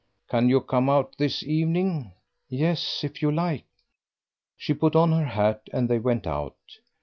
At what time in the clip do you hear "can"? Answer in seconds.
0.31-0.49